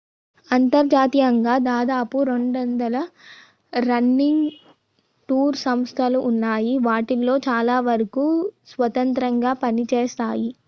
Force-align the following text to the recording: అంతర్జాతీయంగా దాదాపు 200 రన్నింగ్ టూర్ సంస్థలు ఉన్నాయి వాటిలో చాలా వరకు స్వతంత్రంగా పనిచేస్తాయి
అంతర్జాతీయంగా 0.49 1.55
దాదాపు 1.65 2.17
200 2.29 3.01
రన్నింగ్ 3.83 4.47
టూర్ 5.29 5.57
సంస్థలు 5.63 6.21
ఉన్నాయి 6.29 6.73
వాటిలో 6.87 7.35
చాలా 7.47 7.75
వరకు 7.89 8.25
స్వతంత్రంగా 8.71 9.53
పనిచేస్తాయి 9.63 10.49